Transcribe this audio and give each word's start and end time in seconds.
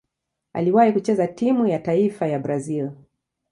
Aliwahi 0.53 0.93
kucheza 0.93 1.27
timu 1.27 1.67
ya 1.67 1.79
taifa 1.79 2.27
ya 2.27 2.39
Brazil. 2.39 2.91